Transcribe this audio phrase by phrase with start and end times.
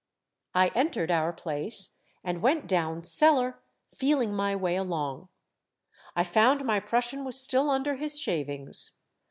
[0.55, 3.59] I entered our place, and went down cellar,
[3.93, 5.29] feeling my way along.
[6.15, 8.97] I found my Prussian was still under his shavings.